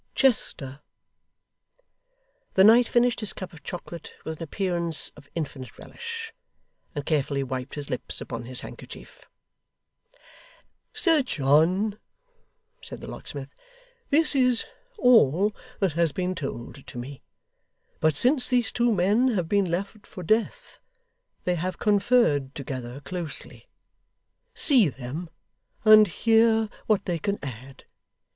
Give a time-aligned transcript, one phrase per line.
[0.15, 0.79] 'Chester.'
[2.55, 6.33] The knight finished his cup of chocolate with an appearance of infinite relish,
[6.95, 9.29] and carefully wiped his lips upon his handkerchief.
[10.91, 11.99] 'Sir John,'
[12.81, 13.53] said the locksmith,
[14.09, 14.65] 'this is
[14.97, 17.21] all that has been told to me;
[17.99, 20.79] but since these two men have been left for death,
[21.43, 23.69] they have conferred together closely.
[24.55, 25.29] See them,
[25.85, 27.85] and hear what they can add.